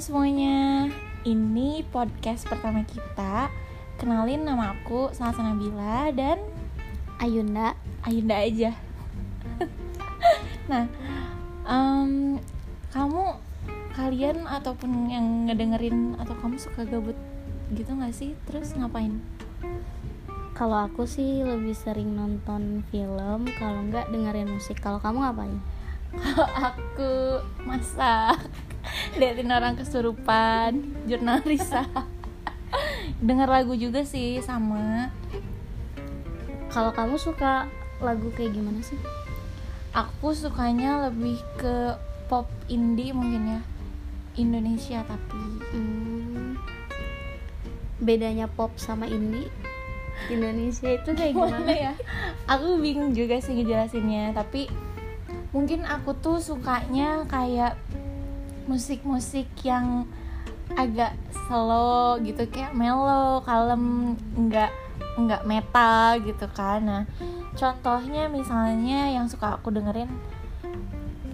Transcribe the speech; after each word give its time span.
semuanya, 0.00 0.88
ini 1.28 1.84
podcast 1.92 2.48
pertama 2.48 2.88
kita. 2.88 3.52
Kenalin 4.00 4.48
nama 4.48 4.72
aku 4.72 5.12
Salsa 5.12 5.44
Nabila 5.44 6.08
dan 6.16 6.40
Ayunda 7.20 7.76
Ayunda 8.00 8.40
aja. 8.40 8.72
nah, 10.72 10.88
em, 11.68 12.40
kamu 12.96 13.44
kalian 13.92 14.48
ataupun 14.48 15.12
yang 15.12 15.44
ngedengerin 15.44 16.16
atau 16.16 16.32
kamu 16.40 16.56
suka 16.56 16.88
gabut 16.88 17.20
gitu 17.76 17.92
nggak 17.92 18.16
sih? 18.16 18.32
Terus 18.48 18.72
ngapain? 18.72 19.20
kalau 20.56 20.76
aku 20.76 21.08
sih 21.08 21.40
lebih 21.40 21.72
sering 21.72 22.20
nonton 22.20 22.84
film 22.92 23.48
kalau 23.56 23.80
nggak 23.80 24.12
dengerin 24.12 24.44
musik 24.44 24.76
kalau 24.76 25.00
kamu 25.00 25.24
ngapain 25.24 25.56
Kalau 26.20 26.48
aku 26.52 27.12
masak, 27.64 28.44
liatin 29.18 29.50
orang 29.50 29.74
kesurupan, 29.74 30.94
jurnalisa. 31.08 31.86
Dengar 33.18 33.50
lagu 33.50 33.74
juga 33.74 34.06
sih 34.06 34.38
sama. 34.44 35.10
kalau 36.70 36.94
kamu 36.94 37.18
suka 37.18 37.66
lagu 37.98 38.30
kayak 38.38 38.54
gimana 38.54 38.78
sih 38.78 38.94
Aku 39.90 40.30
sukanya 40.30 41.10
lebih 41.10 41.42
ke 41.58 41.98
pop 42.30 42.46
indie 42.70 43.10
mungkin 43.10 43.58
ya. 43.58 43.60
Indonesia 44.38 45.02
tapi 45.02 45.42
Hmm, 45.74 46.54
bedanya 47.98 48.46
pop 48.46 48.70
sama 48.78 49.10
indie 49.10 49.50
Indonesia 50.30 50.94
itu 50.94 51.10
kayak 51.10 51.34
gimana 51.34 51.58
gimana 51.58 51.74
ya? 51.74 51.92
Aku 52.46 52.78
bingung 52.78 53.16
juga 53.18 53.42
sih 53.42 53.56
ngejelasinnya, 53.56 54.30
tapi 54.36 54.70
mungkin 55.50 55.82
aku 55.82 56.14
tuh 56.22 56.38
sukanya 56.38 57.26
kayak 57.26 57.74
musik-musik 58.70 59.50
yang 59.66 60.06
agak 60.78 61.18
slow 61.50 62.22
gitu 62.22 62.46
kayak 62.46 62.70
mellow, 62.70 63.42
kalem, 63.42 64.14
nggak 64.38 64.70
nggak 65.18 65.42
metal 65.42 66.22
gitu 66.22 66.46
kan. 66.54 66.80
Nah, 66.86 67.02
contohnya 67.58 68.30
misalnya 68.30 69.10
yang 69.10 69.26
suka 69.26 69.58
aku 69.58 69.74
dengerin 69.74 70.06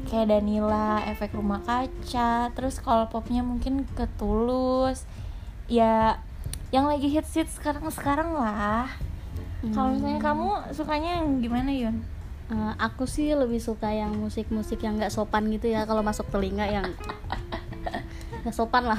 kayak 0.09 0.33
Danila, 0.33 1.05
Efek 1.05 1.37
Rumah 1.37 1.61
Kaca, 1.67 2.49
terus 2.57 2.81
kalau 2.81 3.11
popnya 3.11 3.45
mungkin 3.45 3.85
Ketulus, 3.93 5.05
ya 5.69 6.17
yang 6.73 6.89
lagi 6.89 7.11
hits 7.11 7.37
hits 7.37 7.61
sekarang 7.61 7.85
sekarang 7.93 8.33
lah. 8.33 8.89
Kalau 9.67 9.93
misalnya 9.93 10.23
kamu 10.23 10.49
sukanya 10.73 11.21
yang 11.21 11.43
gimana 11.43 11.71
Yun? 11.75 12.16
Eh, 12.47 12.73
aku 12.79 13.11
sih 13.11 13.35
lebih 13.35 13.59
suka 13.59 13.91
yang 13.91 14.15
musik-musik 14.23 14.79
yang 14.79 14.95
nggak 15.03 15.11
sopan 15.11 15.51
gitu 15.51 15.67
ya 15.67 15.83
kalau 15.83 15.99
masuk 16.07 16.31
telinga 16.31 16.63
yang 16.71 16.87
nggak 18.47 18.55
sopan 18.55 18.87
lah 18.87 18.95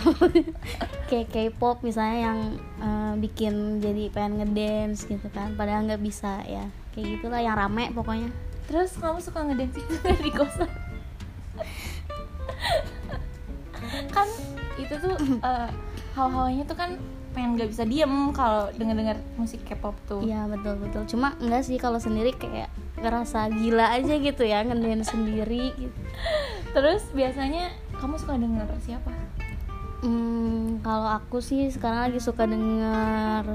kayak 1.10 1.32
K-pop 1.32 1.80
misalnya 1.80 2.28
yang 2.28 2.40
eh, 2.84 3.14
bikin 3.24 3.80
jadi 3.80 4.12
pengen 4.12 4.44
ngedance 4.44 5.08
gitu 5.08 5.32
kan 5.32 5.56
padahal 5.56 5.88
nggak 5.88 6.04
bisa 6.04 6.44
ya 6.44 6.68
kayak 6.92 7.24
gitulah 7.24 7.40
yang 7.40 7.56
rame 7.56 7.88
pokoknya 7.96 8.28
Terus 8.68 9.00
kamu 9.00 9.24
suka 9.24 9.48
ngedance 9.48 9.80
itu 9.80 9.96
di 10.28 10.32
kosan? 10.36 10.68
kan 14.12 14.28
itu 14.76 14.92
tuh 15.00 15.16
eh, 15.40 15.70
hawa-hawanya 16.20 16.68
tuh 16.68 16.76
kan 16.76 17.00
pengen 17.32 17.56
nggak 17.56 17.72
bisa 17.72 17.88
diem 17.88 18.36
kalau 18.36 18.68
denger-denger 18.76 19.16
musik 19.40 19.64
K-pop 19.64 19.96
tuh. 20.04 20.20
iya 20.20 20.44
betul 20.52 20.76
betul 20.84 21.08
cuma 21.08 21.32
enggak 21.40 21.64
sih 21.64 21.80
kalau 21.80 21.96
sendiri 21.96 22.36
kayak 22.36 22.68
ngerasa 22.98 23.54
gila 23.54 23.94
aja 23.94 24.18
gitu 24.18 24.44
ya 24.44 24.66
ngedance 24.66 25.14
sendiri 25.14 25.74
gitu. 25.78 26.00
Terus 26.74 27.06
biasanya 27.14 27.70
kamu 27.98 28.18
suka 28.18 28.36
denger 28.38 28.68
siapa? 28.82 29.12
Hmm, 30.02 30.78
kalau 30.86 31.10
aku 31.10 31.42
sih 31.42 31.70
sekarang 31.74 32.10
lagi 32.10 32.22
suka 32.22 32.46
denger 32.46 33.46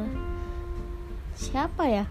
siapa 1.39 1.87
ya? 1.87 2.05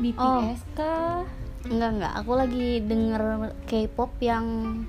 BTS 0.00 0.60
kah? 0.72 1.24
Enggak 1.62 1.90
enggak, 1.94 2.12
aku 2.18 2.32
lagi 2.34 2.68
denger 2.82 3.54
K-pop 3.70 4.18
yang 4.18 4.46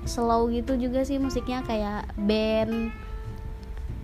slow 0.08 0.50
gitu 0.50 0.74
juga 0.74 1.06
sih 1.06 1.22
musiknya 1.22 1.62
kayak 1.62 2.10
band 2.18 2.90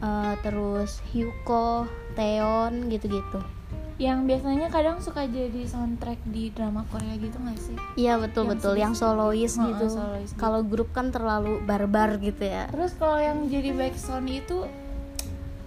eh, 0.01 0.35
terus 0.45 1.03
Hyuko, 1.11 1.91
Taeyeon 2.15 2.89
gitu-gitu. 2.89 3.60
Yang 4.01 4.19
biasanya 4.25 4.73
kadang 4.73 4.97
suka 5.05 5.29
jadi 5.29 5.61
soundtrack 5.69 6.25
di 6.25 6.49
drama 6.57 6.89
Korea 6.89 7.21
gitu 7.21 7.37
gak 7.37 7.59
sih? 7.61 7.77
Iya 8.01 8.17
betul 8.17 8.49
Yang 8.49 8.53
betul, 8.57 8.75
yang 8.81 8.95
solois 8.97 9.53
gitu. 9.53 9.87
solois 9.93 10.33
gitu. 10.33 10.41
Kalau 10.41 10.65
grup 10.65 10.89
kan 10.97 11.13
terlalu 11.13 11.61
barbar 11.63 12.17
gitu 12.17 12.41
ya. 12.41 12.65
Terus 12.73 12.97
kalau 12.97 13.21
yang 13.21 13.45
jadi 13.47 13.77
backsound 13.77 14.25
itu 14.27 14.65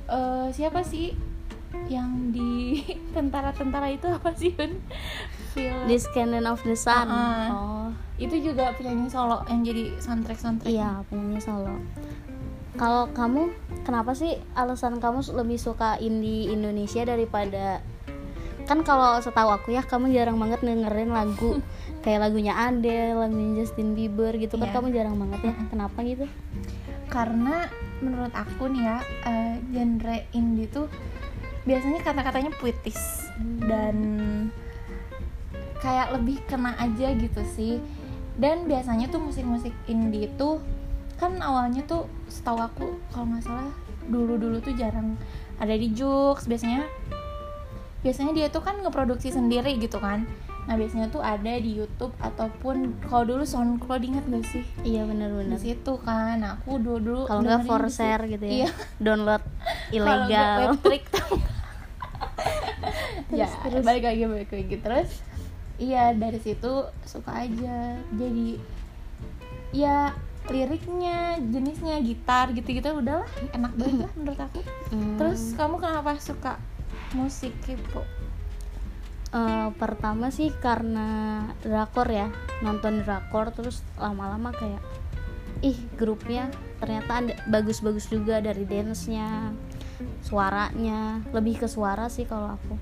eh, 0.09 0.47
siapa 0.49 0.81
sih? 0.81 1.13
Yang 1.85 2.09
di 2.33 2.51
tentara-tentara 3.15 3.93
itu 3.93 4.09
apa 4.09 4.33
sih 4.33 4.49
Yun? 4.57 4.81
This 5.85 6.09
Cannon 6.09 6.49
of 6.49 6.65
the 6.65 6.73
Sun. 6.73 7.05
Heeh. 7.05 7.45
Oh, 7.53 7.89
itu 8.17 8.41
juga 8.41 8.73
penyanyi 8.73 9.05
solo 9.13 9.45
yang 9.45 9.61
jadi 9.61 9.93
soundtrack 10.01 10.41
soundtrack. 10.41 10.73
iya 10.73 11.05
penyanyi 11.05 11.37
solo. 11.37 11.77
Kalau 12.73 13.05
kamu, 13.13 13.53
kenapa 13.85 14.17
sih 14.17 14.41
alasan 14.57 14.97
kamu 14.97 15.21
lebih 15.37 15.61
suka 15.61 16.01
indie 16.01 16.49
Indonesia 16.49 17.05
daripada 17.05 17.85
kan 18.63 18.79
kalau 18.81 19.19
setahu 19.19 19.49
aku 19.51 19.71
ya 19.71 19.83
kamu 19.83 20.11
jarang 20.11 20.39
banget 20.39 20.63
dengerin 20.63 21.11
lagu 21.11 21.59
kayak 22.03 22.19
lagunya 22.23 22.53
Adele, 22.55 23.15
lagunya 23.15 23.63
Justin 23.63 23.95
Bieber 23.95 24.35
gitu 24.35 24.55
kan 24.55 24.69
Iya. 24.69 24.75
kamu 24.75 24.87
jarang 24.91 25.15
banget 25.15 25.39
ya. 25.47 25.53
Kenapa 25.67 25.97
gitu? 26.03 26.25
Karena 27.07 27.67
menurut 27.99 28.33
aku 28.33 28.67
nih 28.67 28.83
ya 28.83 28.97
eh, 29.23 29.55
genre 29.71 30.17
indie 30.31 30.67
tuh 30.67 30.87
biasanya 31.63 32.03
kata-katanya 32.03 32.51
puitis 32.59 32.99
dan 33.63 33.95
kayak 35.79 36.15
lebih 36.15 36.39
kena 36.47 36.75
aja 36.75 37.11
gitu 37.15 37.41
sih. 37.55 37.79
Dan 38.33 38.65
biasanya 38.65 39.07
tuh 39.07 39.21
musik-musik 39.21 39.71
indie 39.85 40.25
itu 40.25 40.57
kan 41.15 41.37
awalnya 41.39 41.85
tuh 41.85 42.09
setahu 42.25 42.57
aku 42.57 42.85
kalau 43.13 43.29
nggak 43.29 43.45
salah 43.45 43.69
dulu-dulu 44.03 44.59
tuh 44.59 44.73
jarang 44.75 45.15
ada 45.55 45.71
di 45.71 45.93
Jux 45.93 46.43
biasanya 46.43 46.83
biasanya 48.03 48.31
dia 48.33 48.47
tuh 48.47 48.59
kan 48.59 48.75
ngeproduksi 48.77 49.31
sendiri 49.31 49.75
gitu 49.77 49.97
kan 49.97 50.27
nah 50.63 50.75
biasanya 50.75 51.07
tuh 51.07 51.19
ada 51.19 51.53
di 51.53 51.75
YouTube 51.75 52.15
ataupun 52.17 52.75
kalau 53.03 53.23
dulu 53.25 53.43
SoundCloud 53.43 53.99
inget 54.01 54.23
gak 54.23 54.45
sih 54.45 54.63
Iya 54.81 55.03
di 55.03 55.09
benar-benar. 55.09 55.57
situ 55.57 55.93
kan 55.99 56.39
nah, 56.39 56.55
aku 56.55 56.77
dulu 56.77 56.99
dulu 56.99 57.21
Kalau 57.25 57.41
nggak 57.41 57.59
di 57.59 57.67
forcer 57.67 58.19
situ. 58.21 58.31
gitu 58.33 58.45
ya. 58.45 58.51
iya 58.53 58.69
Download 58.97 59.43
ilegal. 59.95 60.75
tuh 60.77 60.95
ya 63.33 63.47
Terus, 63.47 63.51
terus. 63.65 63.83
balik 63.83 64.03
lagi 64.03 64.23
balik 64.23 64.51
lagi 64.51 64.75
terus 64.77 65.09
iya 65.75 66.13
dari 66.13 66.39
situ 66.39 66.71
suka 67.03 67.43
aja 67.43 67.77
jadi 68.09 68.47
ya 69.73 70.13
liriknya 70.45 71.17
jenisnya 71.41 71.97
gitar 71.99 72.51
gitu-gitu 72.51 72.93
udahlah 72.93 73.25
enak 73.49 73.71
banget 73.73 73.99
lah 74.01 74.11
menurut 74.17 74.41
aku 74.41 74.59
Hmm. 74.85 75.17
terus 75.17 75.57
kamu 75.57 75.75
kenapa 75.77 76.13
suka 76.19 76.61
musik 77.13 77.53
K-pop 77.65 78.05
Eh, 79.33 79.69
pertama 79.81 80.29
sih 80.29 80.53
karena 80.61 81.41
drakor 81.65 82.05
ya 82.05 82.29
nonton 82.61 83.01
drakor 83.01 83.49
terus 83.49 83.81
lama-lama 83.97 84.53
kayak 84.53 84.77
ih 85.65 85.73
grupnya 85.97 86.53
ternyata 86.77 87.17
ada 87.17 87.33
bagus-bagus 87.49 88.13
juga 88.13 88.37
dari 88.45 88.61
dance-nya 88.69 89.49
suaranya 90.21 91.25
lebih 91.33 91.65
ke 91.65 91.67
suara 91.71 92.13
sih 92.13 92.29
kalau 92.29 92.53
aku. 92.53 92.77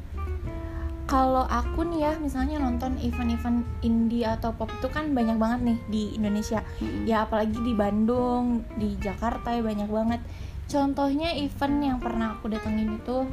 Kalau 1.07 1.47
aku 1.47 1.87
nih 1.87 2.11
ya 2.11 2.13
misalnya 2.19 2.59
nonton 2.59 2.99
event-event 2.99 3.63
indie 3.79 4.27
atau 4.27 4.51
pop 4.51 4.67
itu 4.75 4.91
kan 4.91 5.15
banyak 5.15 5.39
banget 5.39 5.59
nih 5.71 5.79
di 5.87 6.03
Indonesia. 6.19 6.67
Ya 7.07 7.23
apalagi 7.23 7.63
di 7.63 7.71
Bandung 7.71 8.67
di 8.75 8.99
Jakarta 8.99 9.55
ya 9.55 9.63
banyak 9.63 9.87
banget. 9.87 10.19
Contohnya 10.67 11.31
event 11.31 11.79
yang 11.79 11.97
pernah 12.03 12.35
aku 12.35 12.51
datengin 12.51 12.99
itu 12.99 13.23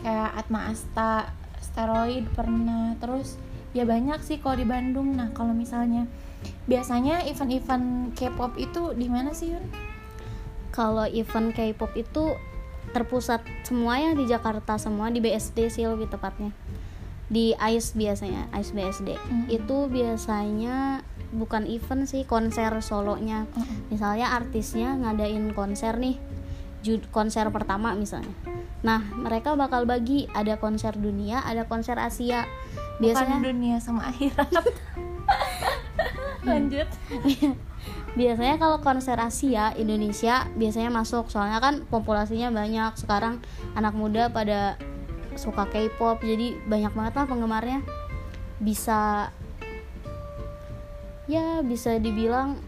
kayak 0.00 0.30
Atma 0.36 0.70
Asta 0.70 1.32
Steroid 1.58 2.26
pernah. 2.32 2.94
Terus 2.98 3.36
ya 3.72 3.84
banyak 3.84 4.22
sih 4.22 4.38
kalau 4.38 4.56
di 4.56 4.66
Bandung. 4.66 5.14
Nah 5.14 5.30
kalau 5.32 5.52
misalnya 5.52 6.06
biasanya 6.66 7.26
event-event 7.26 8.14
K-pop 8.14 8.54
itu 8.56 8.94
di 8.94 9.10
mana 9.10 9.34
sih 9.34 9.52
Yun? 9.52 9.64
kalau 10.70 11.02
event 11.10 11.50
K-pop 11.50 11.90
itu 11.98 12.38
terpusat 12.94 13.42
semuanya 13.66 14.14
di 14.14 14.24
Jakarta 14.24 14.78
semua 14.78 15.10
di 15.10 15.18
BSD 15.18 15.68
sih 15.68 15.84
lebih 15.84 16.06
tepatnya. 16.08 16.54
Di 17.28 17.52
ICE 17.52 17.92
biasanya 17.92 18.48
ICE 18.54 18.72
BSD 18.72 19.08
Mhm. 19.18 19.44
itu 19.50 19.76
biasanya 19.90 21.02
bukan 21.34 21.68
event 21.68 22.08
sih 22.08 22.24
konser 22.24 22.72
solonya. 22.80 23.44
Misalnya 23.92 24.32
artisnya 24.32 24.96
ngadain 24.96 25.52
konser 25.52 25.98
nih 25.98 26.16
konser 27.12 27.50
pertama 27.52 27.92
misalnya 27.92 28.32
nah 28.78 29.02
mereka 29.02 29.58
bakal 29.58 29.82
bagi 29.84 30.30
ada 30.30 30.54
konser 30.54 30.94
dunia 30.94 31.42
ada 31.42 31.66
konser 31.66 31.98
Asia. 31.98 32.46
Bukan 32.98 33.02
biasanya 33.02 33.38
dunia 33.42 33.76
sama 33.78 34.10
akhirat. 34.10 34.50
Lanjut. 36.48 36.88
Biasanya 38.14 38.56
kalau 38.58 38.82
konser 38.82 39.18
Asia 39.18 39.70
Indonesia 39.78 40.46
biasanya 40.58 40.90
masuk. 40.90 41.30
Soalnya 41.30 41.62
kan 41.62 41.86
populasinya 41.86 42.50
banyak. 42.50 42.98
Sekarang 42.98 43.38
anak 43.78 43.94
muda 43.94 44.30
pada 44.30 44.74
suka 45.38 45.70
K-pop 45.70 46.18
jadi 46.22 46.58
banyak 46.66 46.92
banget 46.94 47.14
lah 47.14 47.26
penggemarnya. 47.30 47.80
Bisa 48.58 49.30
ya 51.28 51.60
bisa 51.62 52.00
dibilang 52.00 52.58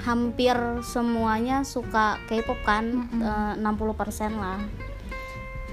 hampir 0.00 0.56
semuanya 0.80 1.62
suka 1.62 2.16
K-pop 2.24 2.56
kan 2.64 3.06
Mm-mm. 3.12 3.60
eh, 3.60 3.60
60% 3.60 4.40
lah 4.40 4.58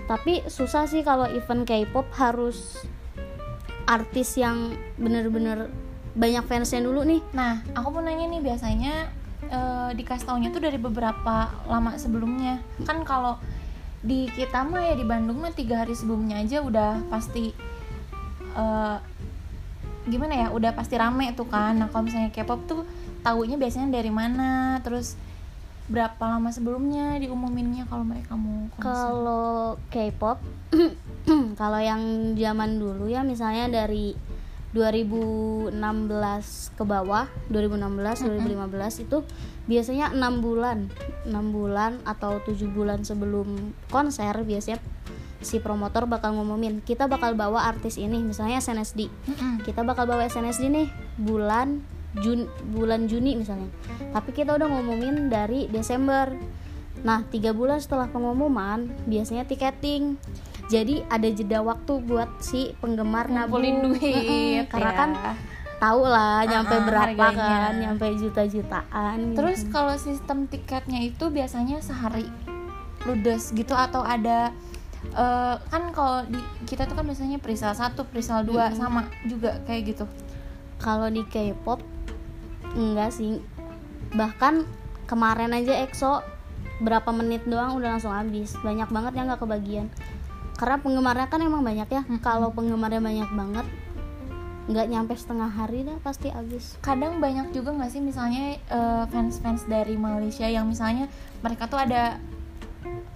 tapi 0.09 0.41
susah 0.49 0.89
sih 0.89 1.05
kalau 1.05 1.29
event 1.29 1.69
K-pop 1.69 2.09
harus 2.17 2.81
artis 3.85 4.33
yang 4.41 4.73
bener-bener 4.97 5.69
banyak 6.17 6.41
fansnya 6.49 6.81
dulu 6.81 7.05
nih 7.05 7.21
Nah, 7.37 7.61
aku 7.77 7.93
mau 7.93 8.01
nanya 8.01 8.25
nih 8.25 8.41
biasanya 8.41 9.05
eh, 9.45 9.89
dikasih 9.93 10.49
tuh 10.49 10.61
dari 10.65 10.81
beberapa 10.81 11.53
lama 11.69 11.93
sebelumnya. 12.01 12.57
Kan 12.89 13.05
kalau 13.05 13.37
di 14.01 14.25
kita 14.33 14.65
mah 14.65 14.81
ya 14.81 14.95
di 14.97 15.05
Bandung 15.05 15.45
mah 15.45 15.53
tiga 15.53 15.85
hari 15.85 15.93
sebelumnya 15.93 16.41
aja 16.41 16.65
udah 16.65 17.05
pasti 17.13 17.53
eh, 18.57 18.97
gimana 20.09 20.33
ya, 20.33 20.47
udah 20.49 20.73
pasti 20.73 20.97
rame 20.97 21.37
tuh 21.37 21.45
kan. 21.45 21.77
Nah, 21.77 21.93
kalau 21.93 22.09
misalnya 22.09 22.33
K-pop 22.33 22.65
tuh 22.65 22.81
taunya 23.21 23.61
biasanya 23.61 23.93
dari 23.93 24.09
mana, 24.09 24.81
terus 24.81 25.13
berapa 25.89 26.21
lama 26.21 26.53
sebelumnya 26.53 27.17
diumuminnya 27.17 27.89
kalau 27.89 28.05
mereka 28.05 28.37
mau 28.37 28.69
konser. 28.77 28.85
Kalau 28.85 29.81
K-pop, 29.89 30.37
kalau 31.61 31.79
yang 31.81 32.33
zaman 32.37 32.77
dulu 32.77 33.09
ya 33.09 33.25
misalnya 33.25 33.65
dari 33.67 34.13
2016 34.69 35.73
ke 36.77 36.83
bawah, 36.85 37.25
2016, 37.49 38.29
2015 38.29 39.05
itu 39.09 39.17
biasanya 39.65 40.13
enam 40.13 40.45
bulan, 40.45 40.93
enam 41.25 41.49
bulan 41.49 41.97
atau 42.05 42.37
tujuh 42.45 42.69
bulan 42.69 43.01
sebelum 43.01 43.73
konser 43.89 44.37
biasanya 44.45 44.77
si 45.41 45.57
promotor 45.57 46.05
bakal 46.05 46.37
ngumumin 46.37 46.85
kita 46.85 47.09
bakal 47.09 47.33
bawa 47.33 47.65
artis 47.65 47.97
ini, 47.97 48.21
misalnya 48.21 48.61
SNSD, 48.61 49.09
Mm-mm. 49.09 49.65
kita 49.65 49.81
bakal 49.81 50.05
bawa 50.05 50.29
SNSD 50.29 50.69
nih 50.69 50.87
bulan 51.17 51.81
Jun 52.15 52.49
bulan 52.67 53.05
Juni 53.05 53.35
misalnya 53.35 53.69
tapi 54.09 54.33
kita 54.33 54.53
udah 54.53 54.65
ngumumin 54.65 55.29
dari 55.29 55.67
Desember 55.67 56.33
nah 56.99 57.23
tiga 57.23 57.53
bulan 57.53 57.77
setelah 57.77 58.07
pengumuman 58.07 58.89
biasanya 59.05 59.45
tiketing 59.45 60.17
jadi 60.67 61.05
ada 61.07 61.25
jeda 61.27 61.59
waktu 61.59 61.97
buat 61.99 62.29
si 62.39 62.77
penggemar 62.77 63.25
Ngumpulin 63.25 63.77
duit, 63.83 64.01
Mm-mm, 64.03 64.69
karena 64.69 64.91
ya. 64.91 64.97
kan 64.97 65.09
tahu 65.79 66.01
lah 66.03 66.43
nyampe 66.43 66.69
Ah, 66.69 66.75
ah, 66.75 66.85
berapa 66.85 67.07
harganya. 67.23 67.57
kan 67.63 67.73
nyampe 67.79 68.05
juta-jutaan 68.13 69.17
Terus 69.31 69.63
gitu. 69.63 69.71
kalau 69.71 69.95
sistem 69.95 70.45
tiketnya 70.45 70.99
itu 71.01 71.29
biasanya 71.29 71.79
sehari 71.79 72.27
ludes 73.01 73.49
gitu 73.49 73.71
atau 73.71 74.03
ada 74.03 74.51
eh, 75.07 75.55
kan 75.63 75.83
kalau 75.89 76.27
di 76.27 76.37
kita 76.67 76.83
tuh 76.83 76.93
kan 76.93 77.07
biasanya 77.07 77.39
presale 77.39 77.73
satu, 77.73 78.03
presale 78.03 78.43
dua 78.43 78.69
Mm-mm. 78.69 78.75
sama 78.75 79.01
juga 79.23 79.55
kayak 79.63 79.81
gitu. 79.87 80.05
kalau 80.77 81.07
di 81.07 81.23
K-pop 81.23 81.79
enggak 82.73 83.13
sih. 83.13 83.41
Bahkan 84.13 84.65
kemarin 85.09 85.53
aja 85.53 85.73
EXO 85.85 86.21
berapa 86.79 87.09
menit 87.11 87.43
doang 87.45 87.77
udah 87.77 87.97
langsung 87.97 88.13
habis. 88.15 88.55
Banyak 88.61 88.89
banget 88.89 89.13
yang 89.17 89.25
nggak 89.29 89.41
kebagian. 89.41 89.87
Karena 90.59 90.75
penggemarnya 90.79 91.27
kan 91.31 91.39
emang 91.39 91.63
banyak 91.63 91.87
ya. 91.87 92.01
Kalau 92.19 92.51
penggemarnya 92.51 92.99
banyak 92.99 93.29
banget 93.31 93.67
nggak 94.69 94.85
nyampe 94.85 95.17
setengah 95.17 95.49
hari 95.49 95.81
dah 95.81 95.97
pasti 96.05 96.29
habis. 96.29 96.77
Kadang 96.85 97.17
banyak 97.17 97.49
juga 97.57 97.73
nggak 97.73 97.89
sih? 97.89 98.01
Misalnya 98.05 98.61
eh, 98.61 99.03
fans-fans 99.09 99.65
dari 99.65 99.97
Malaysia 99.97 100.45
yang 100.45 100.69
misalnya 100.69 101.09
mereka 101.41 101.65
tuh 101.65 101.81
ada 101.81 102.21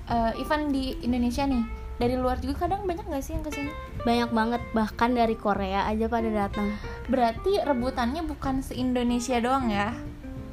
eh, 0.10 0.42
event 0.42 0.74
di 0.74 0.98
Indonesia 1.06 1.46
nih. 1.46 1.62
Dari 2.02 2.18
luar 2.18 2.42
juga 2.42 2.66
kadang 2.66 2.90
banyak 2.90 3.06
nggak 3.06 3.22
sih 3.22 3.38
yang 3.38 3.46
ke 3.46 3.54
sini? 3.54 3.72
banyak 4.04 4.30
banget. 4.34 4.62
Bahkan 4.76 5.10
dari 5.14 5.36
Korea 5.38 5.88
aja 5.88 6.10
pada 6.10 6.28
datang 6.28 6.74
Berarti 7.06 7.60
rebutannya 7.60 8.24
bukan 8.24 8.60
se 8.60 8.74
Indonesia 8.74 9.38
doang 9.38 9.68
ya? 9.68 9.92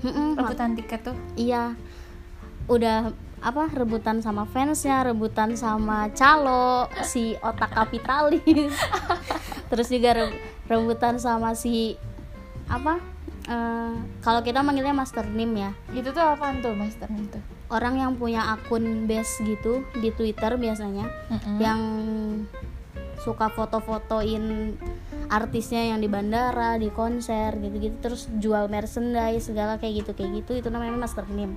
Mm-mm, 0.00 0.32
Rebutan 0.34 0.72
tiket 0.72 1.00
tuh. 1.02 1.16
iya 1.34 1.76
udah 2.64 3.10
apa 3.40 3.68
rebutan 3.68 4.20
sama 4.20 4.44
fansnya 4.44 5.02
rebutan 5.02 5.52
sama 5.54 6.06
calo 6.10 6.86
si 7.02 7.34
otak 7.38 7.72
kapitalis 7.74 8.70
terus 9.68 9.88
juga 9.88 10.14
re- 10.14 10.38
rebutan 10.66 11.16
sama 11.16 11.52
si 11.52 11.98
apa 12.64 13.00
eh, 13.44 13.92
kalau 14.20 14.40
kita 14.40 14.60
manggilnya 14.60 14.94
master 14.94 15.26
name 15.26 15.56
ya 15.58 15.70
Itu 15.90 16.12
tuh 16.12 16.22
apaan 16.22 16.60
tuh 16.60 16.72
Master 16.72 17.08
itu? 17.10 17.40
orang 17.68 17.98
yang 17.98 18.12
punya 18.14 18.44
akun 18.50 19.04
base 19.04 19.42
gitu 19.42 19.82
di 19.94 20.08
Twitter 20.10 20.54
biasanya 20.54 21.10
Mm-mm. 21.26 21.56
yang 21.58 21.80
suka 23.18 23.50
foto-fotoin 23.50 24.76
artisnya 25.30 25.94
yang 25.94 26.02
di 26.02 26.10
bandara, 26.10 26.74
di 26.76 26.90
konser 26.90 27.54
gitu-gitu 27.62 27.96
terus 28.02 28.26
jual 28.42 28.66
merchandise 28.66 29.46
segala 29.46 29.78
kayak 29.78 30.02
gitu 30.04 30.10
kayak 30.18 30.42
gitu 30.42 30.58
itu 30.58 30.68
namanya 30.68 30.98
master 30.98 31.24
name. 31.30 31.54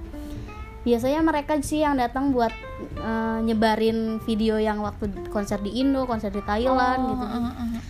Biasanya 0.85 1.23
mereka 1.25 1.57
sih 1.63 1.81
yang 1.81 1.97
datang 1.97 2.29
buat 2.35 2.53
eh, 3.01 3.39
nyebarin 3.41 4.21
video 4.21 4.61
yang 4.61 4.83
waktu 4.85 5.09
konser 5.33 5.57
di 5.59 5.81
Indo, 5.81 6.05
konser 6.05 6.29
di 6.29 6.43
Thailand 6.45 7.01
Oh, 7.01 7.09
gitu. 7.17 7.25
uh, 7.25 7.33
uh, 7.33 7.49
uh, 7.49 7.63
uh. 7.65 7.81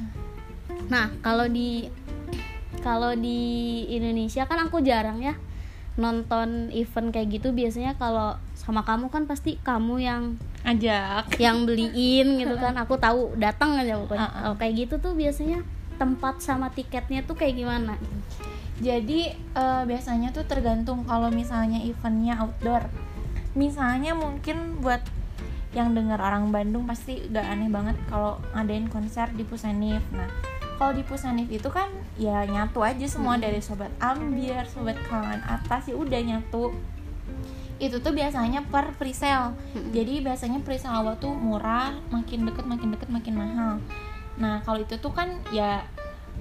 Nah, 0.88 1.06
kalau 1.20 1.50
di 1.52 1.90
kalau 2.84 3.16
di 3.16 3.84
Indonesia 3.92 4.44
kan 4.48 4.60
aku 4.68 4.84
jarang 4.84 5.24
ya 5.24 5.36
nonton 5.96 6.74
event 6.74 7.14
kayak 7.14 7.40
gitu 7.40 7.54
biasanya 7.54 7.94
kalau 8.02 8.36
sama 8.58 8.82
kamu 8.82 9.14
kan 9.14 9.30
pasti 9.30 9.62
kamu 9.62 9.96
yang 10.02 10.24
Ajak. 10.64 11.36
yang 11.44 11.68
beliin 11.68 12.40
gitu 12.40 12.56
kan 12.56 12.74
aku 12.80 12.96
tahu 12.96 13.36
datang 13.36 13.76
aja 13.76 14.00
pokoknya 14.00 14.32
Uh-uh. 14.32 14.40
kalau 14.48 14.56
kayak 14.56 14.74
gitu 14.88 14.96
tuh 15.04 15.12
biasanya 15.12 15.60
tempat 16.00 16.40
sama 16.40 16.72
tiketnya 16.72 17.22
tuh 17.24 17.36
kayak 17.38 17.60
gimana 17.60 18.00
Jadi 18.82 19.30
eh, 19.32 19.84
biasanya 19.86 20.34
tuh 20.34 20.50
tergantung 20.50 21.06
kalau 21.06 21.30
misalnya 21.30 21.78
eventnya 21.86 22.42
outdoor. 22.42 22.90
Misalnya 23.54 24.18
mungkin 24.18 24.82
buat 24.82 25.00
yang 25.78 25.94
dengar 25.98 26.22
orang 26.22 26.54
Bandung 26.54 26.86
pasti 26.86 27.22
gak 27.34 27.46
aneh 27.50 27.70
banget 27.70 27.98
kalau 28.10 28.42
ngadain 28.54 28.90
konser 28.90 29.30
di 29.34 29.46
Pusenif. 29.46 30.02
Nah, 30.14 30.30
kalau 30.78 30.94
di 30.94 31.06
Pusenif 31.06 31.50
itu 31.50 31.70
kan 31.70 31.90
ya 32.18 32.46
nyatu 32.46 32.82
aja 32.82 33.06
semua 33.06 33.38
dari 33.38 33.62
sobat 33.62 33.94
ambiar, 34.02 34.66
sobat 34.70 34.98
kalangan 35.06 35.42
atas 35.46 35.90
ya 35.90 35.96
udah 35.98 36.22
nyatu. 36.22 36.74
Itu 37.82 38.00
tuh 38.00 38.14
biasanya 38.14 38.66
per 38.70 38.94
presale. 38.98 39.58
Jadi 39.94 40.22
biasanya 40.22 40.62
presale 40.62 41.00
awal 41.04 41.16
tuh 41.18 41.34
murah, 41.34 41.94
makin 42.14 42.46
deket 42.46 42.66
makin 42.66 42.94
deket 42.94 43.10
makin 43.10 43.34
mahal. 43.38 43.74
Nah, 44.38 44.62
kalau 44.66 44.82
itu 44.82 44.98
tuh 44.98 45.14
kan 45.14 45.42
ya 45.54 45.86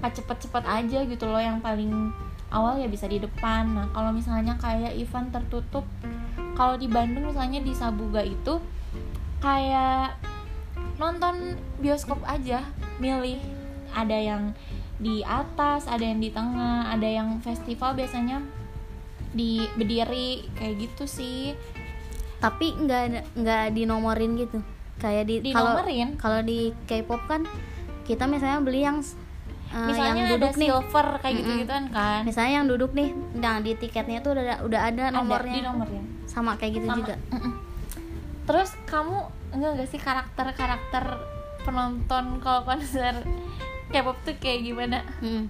pas 0.01 0.11
cepet-cepet 0.11 0.65
aja 0.67 0.99
gitu 1.07 1.25
loh 1.29 1.39
yang 1.39 1.62
paling 1.62 2.11
awal 2.53 2.77
ya 2.81 2.89
bisa 2.89 3.09
di 3.09 3.21
depan. 3.21 3.73
Nah, 3.73 3.87
kalau 3.93 4.12
misalnya 4.12 4.57
kayak 4.61 4.97
event 4.97 5.33
tertutup 5.33 5.85
kalau 6.53 6.77
di 6.77 6.87
Bandung 6.89 7.33
misalnya 7.33 7.65
di 7.65 7.73
Sabuga 7.73 8.21
itu 8.21 8.61
kayak 9.41 10.21
nonton 11.01 11.57
bioskop 11.81 12.21
aja, 12.29 12.62
milih 13.01 13.41
ada 13.93 14.15
yang 14.15 14.53
di 15.03 15.25
atas, 15.27 15.91
ada 15.91 16.05
yang 16.05 16.23
di 16.23 16.31
tengah, 16.31 16.93
ada 16.93 17.09
yang 17.09 17.41
festival 17.43 17.97
biasanya 17.99 18.39
di 19.33 19.51
berdiri 19.71 20.29
kayak 20.53 20.75
gitu 20.79 21.05
sih. 21.07 21.57
tapi 22.39 22.75
nggak 22.75 23.03
ada- 23.05 23.27
nggak 23.35 23.65
dinomorin 23.71 24.35
gitu 24.35 24.59
kayak 24.99 25.25
di 25.25 25.35
kalau 25.49 25.73
Dinomorin? 25.73 26.09
kalau 26.17 26.41
di 26.41 26.75
K-pop 26.85 27.23
kan 27.25 27.47
kita 28.03 28.27
misalnya 28.27 28.59
beli 28.59 28.83
yang 28.83 28.99
eh, 28.99 29.79
misalnya 29.81 30.11
yang 30.12 30.27
ada 30.27 30.35
duduk 30.37 30.55
nih 30.57 30.69
silver 30.69 31.07
kayak 31.17 31.33
Mm-mm. 31.33 31.39
gitu-gituan 31.41 31.85
kan. 31.89 32.21
misalnya 32.23 32.53
yang 32.53 32.67
duduk 32.67 32.91
nih 32.93 33.09
nah 33.33 33.57
di 33.57 33.73
tiketnya 33.73 34.19
tuh 34.21 34.35
udah 34.35 34.59
udah 34.61 34.81
ada 34.85 35.03
Ada 35.05 35.15
nomornya 35.15 35.55
di 35.55 35.62
nomornya. 35.62 36.03
sama 36.25 36.55
kayak 36.57 36.73
gitu 36.77 36.87
Sama. 36.89 36.99
juga 36.99 37.15
Mm-mm. 37.31 37.53
Terus 38.43 38.71
kamu 38.85 39.17
enggak 39.53 39.71
gak 39.77 39.89
sih 39.89 40.01
karakter-karakter 40.01 41.05
penonton 41.62 42.25
kalau 42.39 42.61
konser 42.65 43.23
K-pop 43.89 44.19
tuh 44.21 44.35
kayak 44.37 44.61
gimana? 44.65 45.07
Mm. 45.21 45.47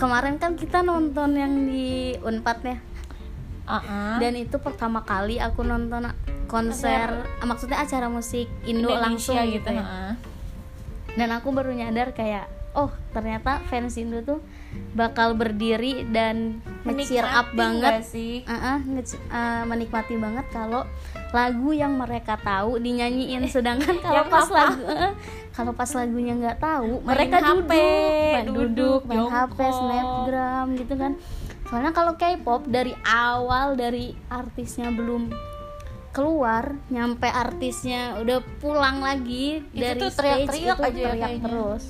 Kemarin 0.00 0.40
kan 0.40 0.56
kita 0.56 0.80
nonton 0.80 1.36
yang 1.36 1.52
di 1.68 2.16
Unpad 2.24 2.58
ya 2.64 2.78
Uh-uh. 3.70 4.18
dan 4.18 4.34
itu 4.34 4.56
pertama 4.58 5.04
kali 5.04 5.36
aku 5.38 5.62
nonton 5.62 6.08
konser 6.50 7.22
ah, 7.38 7.46
maksudnya 7.46 7.78
acara 7.78 8.10
musik 8.10 8.48
Indo 8.66 8.90
langsung 8.90 9.38
gitu 9.46 9.68
ya 9.70 9.84
heeh. 9.84 10.12
dan 11.14 11.28
aku 11.30 11.54
baru 11.54 11.70
nyadar 11.70 12.10
kayak 12.10 12.50
oh 12.74 12.90
ternyata 13.14 13.62
fans 13.70 13.94
Indo 14.00 14.24
tuh 14.26 14.40
bakal 14.94 15.34
berdiri 15.34 16.06
dan 16.10 16.62
nge-cheer 16.86 17.26
up 17.26 17.50
banget 17.58 18.06
sih? 18.06 18.46
Uh-uh, 18.46 18.78
nge- 18.86 19.18
uh, 19.30 19.62
menikmati 19.66 20.14
banget 20.14 20.46
kalau 20.54 20.86
lagu 21.30 21.70
yang 21.74 21.94
mereka 21.98 22.38
tahu 22.38 22.78
dinyanyiin. 22.78 23.46
Sedangkan 23.46 23.98
kalau 24.04 24.24
pas 24.26 24.46
lagu 24.50 24.82
uh, 24.86 25.12
kalau 25.50 25.72
pas 25.74 25.90
lagunya 25.92 26.32
nggak 26.38 26.58
tahu 26.62 27.02
Main 27.02 27.06
mereka 27.06 27.36
HP, 27.42 27.46
duduk 27.46 27.74
main 28.32 28.46
duduk, 28.48 29.00
main 29.06 29.24
HP 29.26 29.58
jongkok. 29.58 29.78
snapgram 29.78 30.66
gitu 30.78 30.94
kan. 30.98 31.12
Soalnya 31.70 31.92
kalau 31.94 32.12
K-pop 32.18 32.66
dari 32.66 32.94
awal 33.06 33.78
dari 33.78 34.14
artisnya 34.26 34.90
belum 34.90 35.30
keluar 36.10 36.74
nyampe 36.90 37.30
artisnya 37.30 38.18
udah 38.18 38.42
pulang 38.58 38.98
lagi 38.98 39.62
Itu 39.70 39.78
dari 39.78 40.00
tuh 40.02 40.10
stage 40.10 40.50
teriak-teriak 40.50 40.78
itu 40.78 40.82
aja 40.82 40.98
ya 40.98 41.06
teriak 41.06 41.22
kayaknya. 41.22 41.46
terus. 41.46 41.84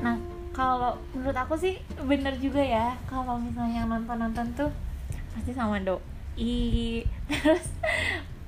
Nah, 0.00 0.16
kalau 0.54 0.92
menurut 1.14 1.36
aku 1.36 1.54
sih 1.58 1.74
bener 2.06 2.38
juga 2.38 2.62
ya 2.62 2.94
kalau 3.10 3.42
misalnya 3.42 3.82
yang 3.82 3.90
nonton-nonton 3.90 4.46
tuh 4.54 4.70
pasti 5.34 5.50
sama 5.50 5.82
doi 6.36 7.02
terus 7.28 7.66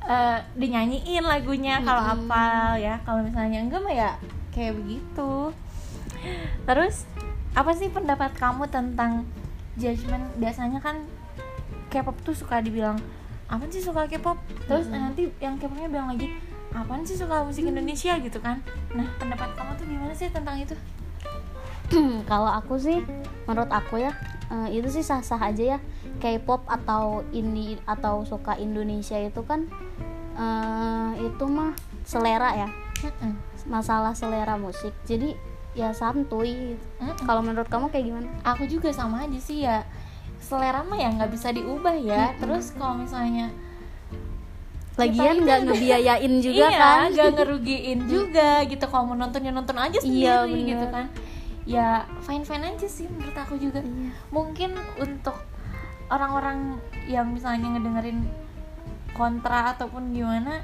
eh, 0.07 0.39
dinyanyiin 0.59 1.25
lagunya 1.25 1.79
kalau 1.83 2.03
hafal 2.03 2.79
ya. 2.79 2.99
Kalau 3.07 3.21
misalnya 3.23 3.59
enggak 3.63 3.81
mah 3.83 3.95
ya 3.95 4.11
kayak 4.55 4.79
begitu. 4.79 5.53
Terus 6.67 7.07
apa 7.53 7.71
sih 7.77 7.89
pendapat 7.93 8.33
kamu 8.37 8.69
tentang 8.71 9.27
judgement? 9.77 10.25
Biasanya 10.39 10.81
kan 10.81 11.05
K-pop 11.93 12.17
tuh 12.25 12.33
suka 12.33 12.65
dibilang 12.65 12.97
apa 13.53 13.69
sih 13.69 13.85
suka 13.85 14.09
K-pop? 14.09 14.41
Terus 14.65 14.89
Mm-mm. 14.89 15.13
nanti 15.13 15.23
yang 15.39 15.61
K-popnya 15.61 15.89
bilang 15.93 16.09
lagi 16.17 16.33
apaan 16.73 17.05
sih 17.05 17.21
suka 17.21 17.45
musik 17.45 17.69
Indonesia 17.69 18.17
gitu 18.17 18.39
kan? 18.41 18.65
Nah 18.97 19.05
pendapat 19.21 19.53
kamu 19.55 19.73
tuh 19.77 19.87
gimana 19.87 20.13
sih 20.17 20.33
tentang 20.33 20.57
itu? 20.57 20.73
kalau 22.31 22.49
aku 22.49 22.81
sih 22.81 23.05
menurut 23.45 23.69
aku 23.69 24.01
ya 24.01 24.13
eh, 24.53 24.69
itu 24.77 24.89
sih 24.93 25.01
sah-sah 25.01 25.41
aja 25.41 25.77
ya. 25.77 25.79
K-pop 26.21 26.69
atau 26.69 27.25
indie 27.33 27.81
atau 27.89 28.23
suka 28.23 28.55
Indonesia 28.57 29.17
itu 29.17 29.41
kan 29.43 29.65
eh, 30.37 31.11
itu 31.25 31.45
mah 31.49 31.73
selera 32.05 32.53
ya. 32.55 32.69
Mm-mm. 33.03 33.35
masalah 33.67 34.15
selera 34.15 34.55
musik. 34.55 34.95
Jadi 35.03 35.35
ya 35.75 35.91
santuy. 35.97 36.77
Mm-mm. 37.01 37.25
kalau 37.25 37.41
menurut 37.43 37.67
kamu 37.67 37.89
kayak 37.91 38.07
gimana? 38.07 38.29
Aku 38.45 38.69
juga 38.69 38.93
sama 38.93 39.25
aja 39.25 39.39
sih 39.41 39.65
ya. 39.65 39.83
Selera 40.39 40.83
mah 40.85 40.99
ya 40.99 41.09
nggak 41.11 41.33
bisa 41.33 41.51
diubah 41.51 41.97
ya. 41.97 42.31
Mm-mm. 42.31 42.41
terus 42.45 42.71
kalau 42.77 43.01
misalnya 43.01 43.51
lagian 44.93 45.41
nggak 45.41 45.61
ngebiayain 45.67 46.35
juga 46.45 46.69
iya, 46.71 46.79
kan. 46.79 47.09
nggak 47.17 47.31
ngerugiin 47.41 48.01
juga 48.07 48.61
gitu. 48.69 48.85
Kalau 48.87 49.09
mau 49.09 49.17
nonton 49.17 49.41
ya 49.41 49.51
nonton 49.51 49.77
aja 49.81 49.99
sendiri 49.99 50.53
Iya, 50.53 50.69
gitu 50.77 50.87
kan 50.93 51.07
ya 51.63 52.05
fine 52.27 52.43
fine 52.43 52.75
aja 52.75 52.89
sih 52.91 53.07
menurut 53.07 53.37
aku 53.39 53.55
juga 53.55 53.79
Iya. 53.83 54.11
mungkin 54.35 54.75
untuk 54.99 55.39
orang-orang 56.11 56.83
yang 57.07 57.31
misalnya 57.31 57.79
ngedengerin 57.79 58.27
kontra 59.15 59.73
ataupun 59.77 60.11
gimana 60.13 60.61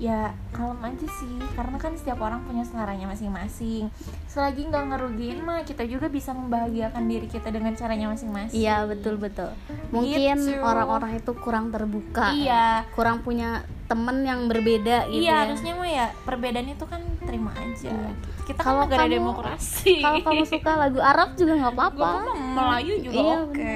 ya 0.00 0.32
kalem 0.50 0.80
aja 0.82 1.04
sih 1.12 1.28
karena 1.52 1.76
kan 1.76 1.92
setiap 1.92 2.18
orang 2.18 2.40
punya 2.42 2.64
seleranya 2.64 3.04
masing-masing 3.04 3.92
selagi 4.24 4.64
nggak 4.64 4.88
ngerugiin 4.88 5.38
mah 5.38 5.60
kita 5.60 5.84
juga 5.84 6.08
bisa 6.08 6.32
membahagiakan 6.32 7.04
diri 7.04 7.26
kita 7.26 7.48
dengan 7.48 7.72
caranya 7.74 8.08
masing-masing 8.08 8.56
Iya 8.56 8.86
betul 8.86 9.14
betul. 9.16 9.52
Mungkin 9.90 10.40
Gitu. 10.40 10.56
orang-orang 10.58 11.14
itu 11.14 11.32
kurang 11.36 11.68
terbuka, 11.68 12.32
iya 12.32 12.88
kurang 12.90 13.20
punya 13.20 13.60
temen 13.84 14.22
yang 14.22 14.46
berbeda 14.46 15.04
gitu. 15.06 15.20
iya 15.20 15.28
ya. 15.28 15.40
harusnya 15.44 15.72
mah 15.74 15.90
ya 15.90 16.06
perbedaan 16.18 16.68
itu 16.70 16.84
kan 16.84 16.98
terima 17.20 17.52
aja 17.52 17.90
Iya. 17.90 18.10
kita 18.46 18.56
Kalau 18.58 18.80
kan 18.80 18.84
negara 18.86 19.04
kamu- 19.04 19.14
demokrasi 19.14 19.94
Kalau 20.00 20.18
kamu 20.22 20.42
suka 20.48 20.72
lagu 20.78 20.98
Arab 20.98 21.28
juga 21.34 21.52
nggak 21.56 21.74
apa-apa. 21.76 22.10
Melayu 22.32 22.94
juga 23.02 23.20
Iya, 23.20 23.36
oke 23.44 23.72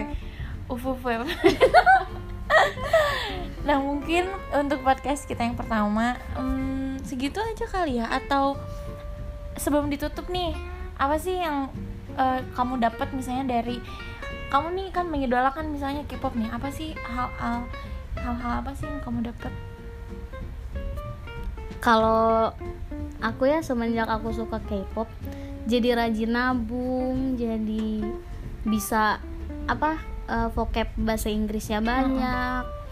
Uf, 0.65 0.81
uf, 0.83 0.97
uf. 0.97 1.29
nah 3.65 3.81
mungkin 3.81 4.29
untuk 4.53 4.85
podcast 4.85 5.25
kita 5.25 5.41
yang 5.41 5.57
pertama 5.57 6.21
hmm, 6.37 7.01
segitu 7.05 7.39
aja 7.41 7.65
kali 7.69 8.01
ya. 8.01 8.09
Atau 8.09 8.57
sebelum 9.61 9.93
ditutup 9.93 10.27
nih 10.33 10.57
apa 10.97 11.17
sih 11.21 11.39
yang 11.39 11.71
eh, 12.17 12.41
kamu 12.57 12.81
dapat 12.81 13.13
misalnya 13.13 13.61
dari 13.61 13.79
kamu 14.49 14.71
nih 14.77 14.89
kan 14.95 15.07
mengidolakan 15.11 15.73
misalnya 15.73 16.03
K-pop 16.09 16.35
nih. 16.35 16.51
Apa 16.51 16.69
sih 16.73 16.97
hal-hal 16.97 17.67
hal-hal 18.19 18.53
apa 18.65 18.73
sih 18.77 18.87
yang 18.89 19.01
kamu 19.05 19.31
dapat? 19.31 19.53
Kalau 21.85 22.53
aku 23.21 23.45
ya 23.45 23.61
semenjak 23.61 24.09
aku 24.09 24.33
suka 24.33 24.61
K-pop, 24.65 25.09
jadi 25.69 25.97
rajin 25.97 26.33
nabung, 26.33 27.37
jadi 27.37 28.05
bisa 28.65 29.21
apa 29.69 30.01
eh, 30.29 30.49
vocab 30.53 30.89
bahasa 30.97 31.29
Inggrisnya 31.29 31.85
banyak. 31.85 32.84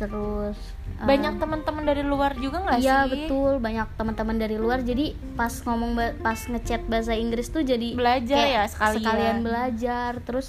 Terus 0.00 0.56
banyak 1.00 1.36
teman-teman 1.36 1.84
dari 1.84 2.00
luar 2.00 2.32
juga 2.34 2.60
nggak 2.60 2.78
Iya 2.80 3.04
sih? 3.04 3.10
betul 3.12 3.60
banyak 3.60 3.88
teman-teman 3.94 4.36
dari 4.36 4.56
luar. 4.56 4.80
Jadi 4.80 5.12
pas 5.36 5.52
ngomong 5.60 5.92
pas 6.18 6.40
ngechat 6.40 6.88
bahasa 6.88 7.12
Inggris 7.12 7.48
tuh 7.48 7.60
jadi 7.60 7.92
Belajar 7.92 8.36
kayak 8.40 8.50
ya 8.50 8.64
sekalian. 8.66 8.96
sekalian 8.96 9.36
belajar. 9.44 10.12
Terus 10.20 10.46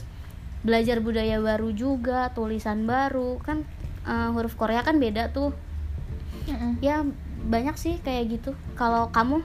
belajar 0.61 0.97
budaya 0.99 1.37
baru 1.37 1.69
juga 1.71 2.31
tulisan 2.31 2.87
baru. 2.87 3.37
Kan 3.39 3.67
eh, 4.03 4.29
huruf 4.31 4.55
Korea 4.55 4.81
kan 4.81 4.95
beda 4.97 5.29
tuh. 5.29 5.51
Mm-mm. 6.41 6.79
ya 6.79 7.05
banyak 7.43 7.75
sih 7.75 7.99
kayak 7.99 8.33
gitu. 8.33 8.51
Kalau 8.73 9.11
kamu? 9.11 9.43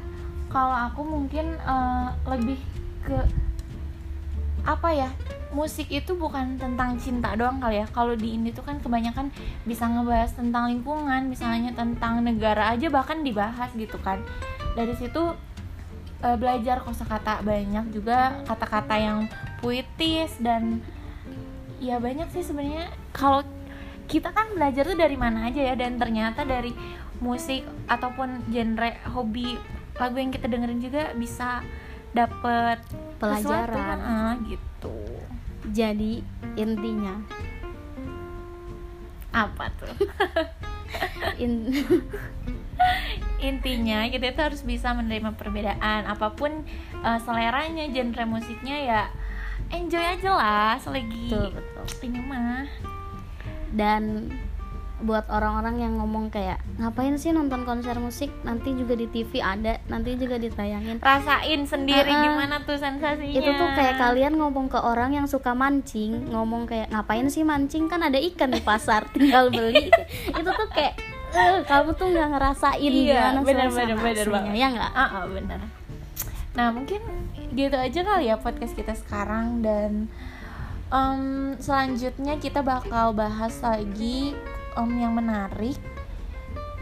Kalau 0.48 0.76
aku 0.86 1.02
mungkin 1.02 1.50
eh, 1.52 2.08
lebih 2.26 2.56
ke 3.02 3.18
apa 4.62 4.88
ya 4.90 5.10
musik 5.56 5.88
itu 5.88 6.12
bukan 6.12 6.60
tentang 6.60 7.00
cinta 7.00 7.32
doang 7.32 7.56
kali 7.56 7.80
ya. 7.80 7.86
Kalau 7.88 8.12
di 8.12 8.36
Indo 8.36 8.52
tuh 8.52 8.68
kan 8.68 8.76
kebanyakan 8.76 9.32
bisa 9.64 9.88
ngebahas 9.88 10.36
tentang 10.36 10.68
lingkungan 10.68 11.32
misalnya 11.32 11.72
tentang 11.72 12.20
negara 12.20 12.76
aja 12.76 12.92
bahkan 12.92 13.24
dibahas 13.24 13.72
gitu 13.72 13.96
kan. 14.04 14.20
Dari 14.76 14.92
situ 15.00 15.32
eh, 16.20 16.36
belajar 16.36 16.84
kosakata 16.84 17.40
banyak 17.40 17.96
juga 17.96 18.44
kata-kata 18.44 18.94
yang 19.00 19.18
puitis 19.64 20.36
dan 20.44 20.84
ya 21.80 21.96
banyak 21.96 22.28
sih 22.36 22.44
sebenarnya. 22.44 22.92
Kalau 23.16 23.40
kita 24.06 24.30
kan 24.36 24.52
belajar 24.52 24.84
tuh 24.84 24.98
dari 25.00 25.16
mana 25.16 25.48
aja 25.48 25.72
ya 25.72 25.74
dan 25.74 25.96
ternyata 25.96 26.44
dari 26.44 26.76
musik 27.18 27.64
ataupun 27.88 28.44
genre 28.52 28.92
hobi 29.08 29.56
lagu 29.96 30.20
yang 30.20 30.28
kita 30.28 30.46
dengerin 30.52 30.80
juga 30.84 31.16
bisa 31.16 31.64
dapet 32.12 32.80
sesuatu 32.84 33.00
kan, 33.00 33.16
pelajaran 33.16 33.98
ah, 34.04 34.34
gitu 34.44 35.15
jadi 35.76 36.24
intinya. 36.56 37.20
Apa 39.36 39.68
tuh? 39.76 39.92
In- 41.44 41.68
intinya 43.36 44.08
kita 44.08 44.32
itu 44.32 44.40
harus 44.40 44.62
bisa 44.64 44.96
menerima 44.96 45.36
perbedaan 45.36 46.08
apa 46.08 46.32
pun 46.32 46.64
eh, 47.04 47.18
seleranya 47.20 47.84
genre 47.92 48.24
musiknya 48.24 48.76
ya 48.80 49.02
enjoy 49.68 50.00
aja 50.00 50.30
lah 50.32 50.72
selagi 50.80 51.28
betul 51.28 51.52
betul. 51.52 51.84
ini 52.08 52.20
mah. 52.24 52.64
Dan 53.76 54.32
buat 54.96 55.28
orang-orang 55.28 55.76
yang 55.76 55.92
ngomong 56.00 56.32
kayak 56.32 56.56
ngapain 56.76 57.16
sih 57.16 57.28
nonton 57.28 57.62
konser 57.62 57.96
musik? 57.96 58.32
Nanti 58.42 58.72
juga 58.72 58.96
di 58.96 59.04
TV 59.06 59.38
ada 59.38 59.76
nanti 59.86 60.16
juga 60.16 60.36
ditayangin. 60.36 60.98
Rasain 60.98 61.60
sendiri 61.64 62.08
Uh-uh. 62.08 62.24
gimana 62.24 62.64
tuh 62.64 62.80
sensasinya. 62.80 63.36
Itu 63.36 63.50
tuh 63.52 63.68
kayak 63.72 64.00
kalian 64.00 64.34
ngomong 64.34 64.66
ke 64.66 64.78
orang 64.78 65.12
yang 65.12 65.26
suka 65.26 65.52
mancing 65.52 66.28
ngomong 66.28 66.64
kayak 66.64 66.88
ngapain 66.88 67.28
sih 67.28 67.42
mancing? 67.42 67.86
Kan 67.86 68.00
ada 68.00 68.16
ikan 68.16 68.48
di 68.48 68.60
pasar 68.60 69.04
tinggal 69.12 69.52
beli. 69.52 69.92
Itu 70.26 70.48
tuh 70.48 70.68
kayak 70.72 70.96
eh, 71.32 71.60
kamu 71.62 71.90
tuh 71.92 72.06
nggak 72.08 72.28
ngerasain 72.32 72.80
Iya, 72.88 73.36
gimana 73.36 73.40
bener, 73.42 73.68
bener, 73.68 73.96
bener 74.00 74.24
aslinya, 74.24 74.32
banget. 74.32 74.56
ya 74.56 74.66
nggak? 74.72 74.90
Ah 74.92 75.02
ah, 75.12 75.24
bener. 75.28 75.60
Nah 76.56 76.68
mungkin 76.72 77.00
gitu 77.52 77.76
aja 77.76 78.00
kali 78.00 78.24
ya 78.26 78.36
podcast 78.36 78.72
kita 78.72 78.96
sekarang 78.96 79.60
dan 79.60 80.08
em, 80.88 81.20
selanjutnya 81.58 82.36
kita 82.36 82.60
bakal 82.60 83.12
bahas 83.12 83.60
lagi 83.60 84.32
em, 84.76 84.90
yang 85.00 85.12
menarik. 85.16 85.80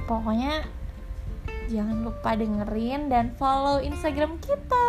Pokoknya 0.05 0.67
jangan 1.73 2.05
lupa 2.05 2.37
dengerin 2.37 3.09
dan 3.09 3.33
follow 3.41 3.81
instagram 3.81 4.37
kita. 4.43 4.89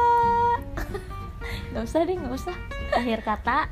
Nggak 1.71 1.83
usah 1.85 2.01
deh 2.03 2.15
nggak 2.17 2.35
usah. 2.35 2.55
Akhir 2.95 3.19
kata 3.24 3.69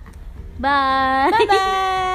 bye 0.61 1.33
bye. 1.33 1.45
bye 1.49 2.09